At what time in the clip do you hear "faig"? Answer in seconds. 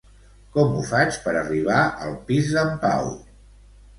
0.91-1.19